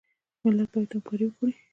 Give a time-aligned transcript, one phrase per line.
[0.43, 1.53] ملت باید همکاري وکړي